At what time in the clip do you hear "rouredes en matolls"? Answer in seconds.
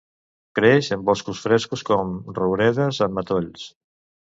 2.41-3.71